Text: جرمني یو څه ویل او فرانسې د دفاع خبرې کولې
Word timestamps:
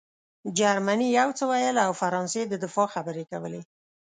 جرمني 0.57 1.07
یو 1.19 1.29
څه 1.37 1.43
ویل 1.51 1.77
او 1.85 1.91
فرانسې 2.01 2.41
د 2.47 2.53
دفاع 2.63 2.87
خبرې 2.95 3.23
کولې 3.31 3.61